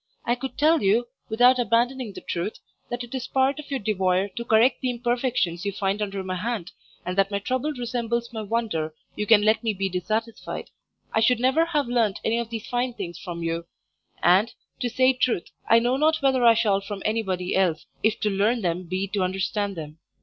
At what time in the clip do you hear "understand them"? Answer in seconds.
19.21-19.99